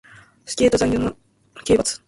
[0.45, 1.15] 死刑と残虐な
[1.63, 1.99] 刑罰